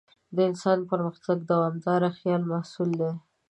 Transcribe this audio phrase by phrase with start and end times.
[0.35, 3.11] د انسان پرمختګ د دوامداره خیال محصول دی.